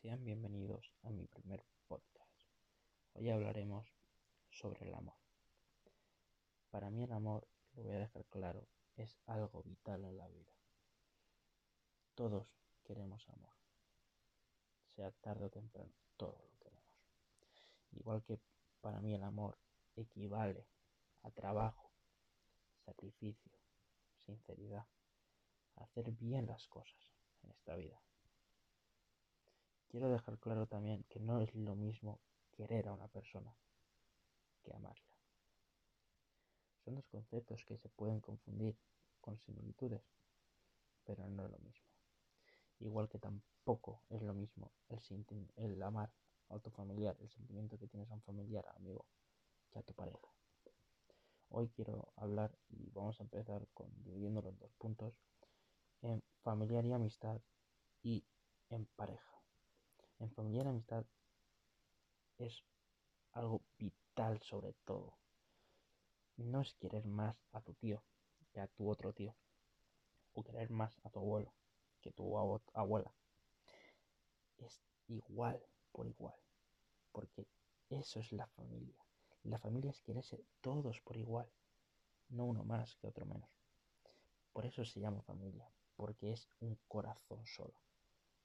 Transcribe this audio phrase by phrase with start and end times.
[0.00, 2.46] Sean bienvenidos a mi primer podcast.
[3.14, 3.92] Hoy hablaremos
[4.48, 5.18] sobre el amor.
[6.70, 10.52] Para mí el amor, lo voy a dejar claro, es algo vital en la vida.
[12.14, 12.46] Todos
[12.84, 13.56] queremos amor.
[14.94, 16.94] Sea tarde o temprano, todos lo queremos.
[17.90, 18.38] Igual que
[18.80, 19.58] para mí el amor
[19.96, 20.64] equivale
[21.22, 21.90] a trabajo,
[22.84, 23.58] sacrificio,
[24.26, 24.86] sinceridad,
[25.74, 27.12] hacer bien las cosas
[27.42, 28.00] en esta vida.
[29.88, 32.20] Quiero dejar claro también que no es lo mismo
[32.52, 33.56] querer a una persona
[34.62, 35.08] que amarla.
[36.84, 38.76] Son dos conceptos que se pueden confundir
[39.20, 40.02] con similitudes,
[41.04, 41.86] pero no es lo mismo.
[42.80, 44.72] Igual que tampoco es lo mismo
[45.56, 46.12] el, amar
[46.50, 49.06] a tu familiar, el sentimiento que tienes a un familiar, amigo,
[49.70, 50.28] que a tu pareja.
[51.50, 55.14] Hoy quiero hablar y vamos a empezar con dividiéndolo en dos puntos,
[56.02, 57.40] en familiar y amistad
[58.02, 58.24] y
[58.68, 59.37] en pareja.
[60.18, 61.04] En familia y amistad
[62.38, 62.64] es
[63.32, 65.16] algo vital sobre todo.
[66.36, 68.02] No es querer más a tu tío
[68.52, 69.34] que a tu otro tío.
[70.34, 71.52] O querer más a tu abuelo
[72.00, 72.36] que a tu
[72.74, 73.12] abuela.
[74.58, 75.60] Es igual
[75.92, 76.36] por igual.
[77.12, 77.46] Porque
[77.90, 79.04] eso es la familia.
[79.44, 81.48] La familia es quererse todos por igual.
[82.28, 83.50] No uno más que otro menos.
[84.52, 85.70] Por eso se llama familia.
[85.96, 87.74] Porque es un corazón solo.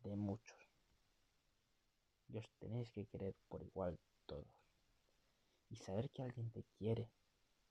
[0.00, 0.65] De muchos
[2.28, 4.54] y os tenéis que querer por igual todos.
[5.68, 7.10] Y saber que alguien te quiere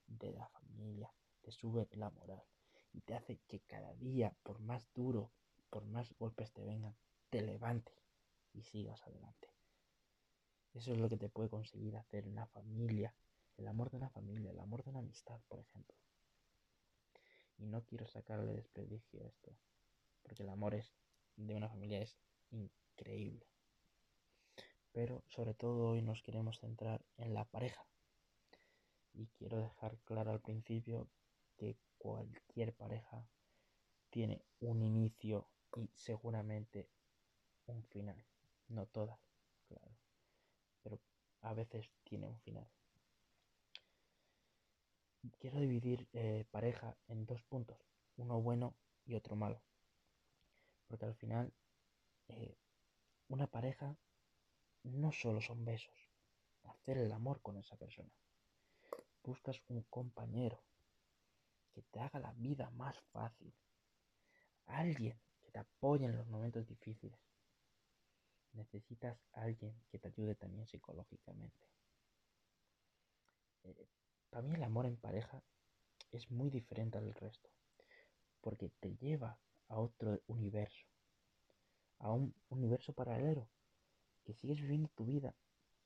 [0.06, 1.12] de la familia
[1.46, 2.42] te sube la moral
[2.92, 5.30] y te hace que cada día, por más duro,
[5.70, 6.96] por más golpes te vengan,
[7.30, 7.94] te levantes
[8.52, 9.48] y sigas adelante.
[10.74, 13.14] Eso es lo que te puede conseguir hacer una familia,
[13.56, 15.96] el amor de una familia, el amor de una amistad, por ejemplo.
[17.58, 19.56] Y no quiero sacarle desprestigio a esto,
[20.24, 20.92] porque el amor es,
[21.36, 22.18] de una familia es
[22.50, 23.46] increíble
[24.96, 27.84] pero sobre todo hoy nos queremos centrar en la pareja.
[29.12, 31.06] Y quiero dejar claro al principio
[31.58, 33.28] que cualquier pareja
[34.08, 36.88] tiene un inicio y seguramente
[37.66, 38.24] un final.
[38.68, 39.20] No todas,
[39.68, 39.94] claro,
[40.82, 40.98] pero
[41.42, 42.66] a veces tiene un final.
[45.38, 47.76] Quiero dividir eh, pareja en dos puntos,
[48.16, 48.74] uno bueno
[49.04, 49.60] y otro malo.
[50.86, 51.52] Porque al final,
[52.28, 52.56] eh,
[53.28, 53.94] una pareja
[54.86, 56.10] no solo son besos,
[56.64, 58.10] hacer el amor con esa persona.
[59.22, 60.62] Buscas un compañero
[61.74, 63.52] que te haga la vida más fácil.
[64.66, 67.18] Alguien que te apoye en los momentos difíciles.
[68.52, 71.68] Necesitas alguien que te ayude también psicológicamente.
[73.64, 73.88] Eh,
[74.30, 75.42] para mí el amor en pareja
[76.12, 77.50] es muy diferente al resto,
[78.40, 79.38] porque te lleva
[79.68, 80.86] a otro universo,
[81.98, 83.48] a un universo paralelo
[84.26, 85.32] que sigues viviendo tu vida,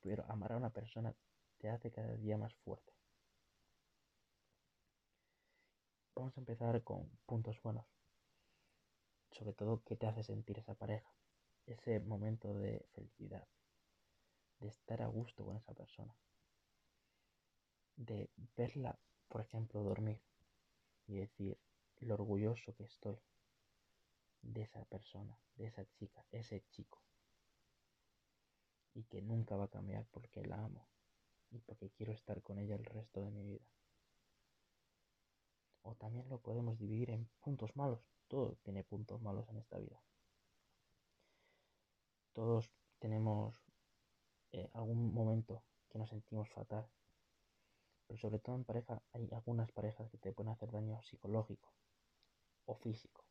[0.01, 1.15] pero amar a una persona
[1.59, 2.95] te hace cada día más fuerte.
[6.15, 7.85] Vamos a empezar con puntos buenos.
[9.31, 11.15] Sobre todo, ¿qué te hace sentir esa pareja?
[11.67, 13.47] Ese momento de felicidad,
[14.59, 16.17] de estar a gusto con esa persona,
[17.97, 20.21] de verla, por ejemplo, dormir
[21.07, 21.59] y decir
[21.99, 23.19] lo orgulloso que estoy
[24.41, 27.03] de esa persona, de esa chica, ese chico
[29.11, 30.89] que nunca va a cambiar porque la amo
[31.51, 33.67] y porque quiero estar con ella el resto de mi vida.
[35.83, 38.01] O también lo podemos dividir en puntos malos.
[38.29, 40.01] Todo tiene puntos malos en esta vida.
[42.33, 43.57] Todos tenemos
[44.53, 46.87] eh, algún momento que nos sentimos fatal.
[48.07, 51.73] Pero sobre todo en pareja hay algunas parejas que te pueden hacer daño psicológico
[52.67, 53.25] o físico.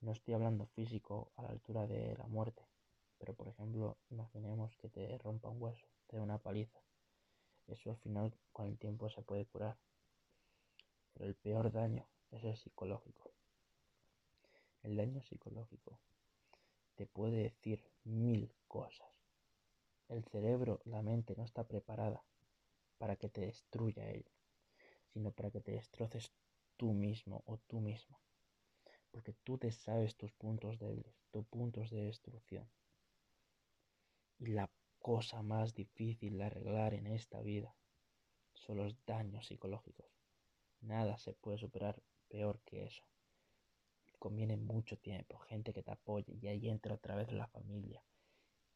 [0.00, 2.66] No estoy hablando físico a la altura de la muerte,
[3.20, 6.80] pero por ejemplo, imaginemos que te rompa un hueso, te dé una paliza.
[7.68, 9.76] Eso al final con el tiempo se puede curar.
[11.12, 13.30] Pero el peor daño es el psicológico.
[14.82, 16.00] El daño psicológico
[16.96, 19.08] te puede decir mil cosas.
[20.08, 22.24] El cerebro, la mente no está preparada
[22.96, 24.24] para que te destruya él,
[25.12, 26.32] sino para que te destroces
[26.78, 28.18] tú mismo o tú misma.
[29.10, 32.66] Porque tú te sabes tus puntos débiles, tus puntos de destrucción.
[34.40, 34.70] Y la
[35.00, 37.76] cosa más difícil de arreglar en esta vida
[38.54, 40.06] son los daños psicológicos.
[40.80, 43.02] Nada se puede superar peor que eso.
[44.18, 48.02] Conviene mucho tiempo, gente que te apoye y ahí entra otra vez la familia.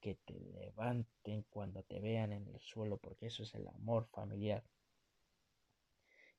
[0.01, 4.63] Que te levanten cuando te vean en el suelo, porque eso es el amor familiar.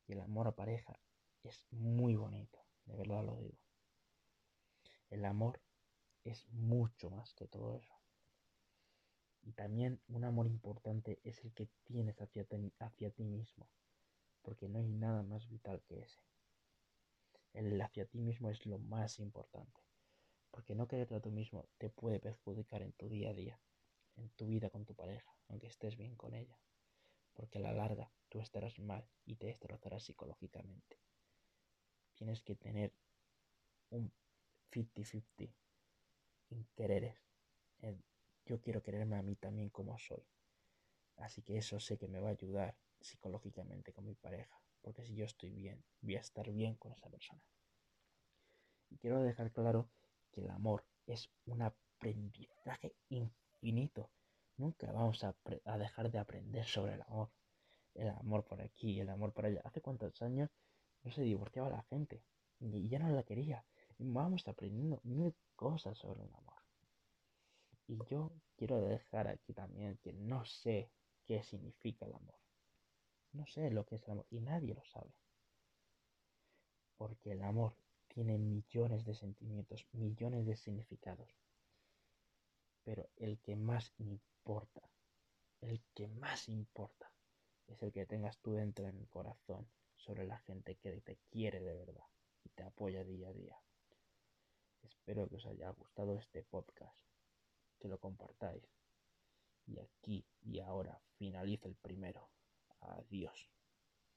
[0.07, 0.99] Y el amor a pareja
[1.41, 3.57] es muy bonito, de verdad lo digo.
[5.09, 5.59] El amor
[6.23, 8.04] es mucho más que todo eso
[9.45, 12.47] Y también un amor importante es el que tienes hacia,
[12.79, 13.69] hacia ti mismo,
[14.41, 16.19] porque no hay nada más vital que ese.
[17.53, 19.81] El hacia ti mismo es lo más importante,
[20.49, 23.59] porque no quererte a tú mismo te puede perjudicar en tu día a día,
[24.17, 26.59] en tu vida con tu pareja, aunque estés bien con ella,
[27.33, 30.99] porque a la larga tú estarás mal y te destrozarás psicológicamente.
[32.15, 32.93] Tienes que tener
[33.91, 34.11] un
[34.71, 35.53] 50-50
[36.49, 37.21] en quereres,
[37.81, 38.03] en
[38.45, 40.23] yo quiero quererme a mí también como soy.
[41.17, 45.15] Así que eso sé que me va a ayudar psicológicamente con mi pareja, porque si
[45.15, 47.41] yo estoy bien, voy a estar bien con esa persona.
[48.89, 49.89] Y quiero dejar claro
[50.31, 54.11] que el amor es un aprendizaje infinito.
[54.57, 55.35] Nunca vamos a,
[55.77, 57.31] dejar de aprender sobre el amor.
[57.93, 59.61] El amor por aquí, el amor por allá.
[59.63, 60.49] ¿Hace cuántos años
[61.03, 62.23] no se divorciaba la gente?
[62.59, 63.65] Y ya no la quería.
[63.97, 66.54] Vamos aprendiendo mil cosas sobre el amor.
[67.95, 70.91] Y yo quiero dejar aquí también que no sé
[71.25, 72.37] qué significa el amor.
[73.31, 75.13] No sé lo que es el amor y nadie lo sabe.
[76.97, 77.77] Porque el amor
[78.09, 81.37] tiene millones de sentimientos, millones de significados.
[82.83, 84.81] Pero el que más importa,
[85.61, 87.09] el que más importa,
[87.67, 91.61] es el que tengas tú dentro en el corazón sobre la gente que te quiere
[91.61, 92.07] de verdad
[92.43, 93.57] y te apoya día a día.
[94.83, 97.14] Espero que os haya gustado este podcast
[97.85, 98.63] que lo compartáis.
[99.67, 102.29] Y aquí y ahora finaliza el primero.
[102.79, 103.54] Adiós.